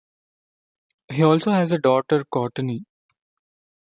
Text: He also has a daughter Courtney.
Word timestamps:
He 1.11 1.21
also 1.21 1.51
has 1.51 1.71
a 1.71 1.77
daughter 1.77 2.23
Courtney. 2.23 2.85